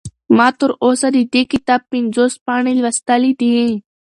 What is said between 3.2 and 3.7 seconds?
دي.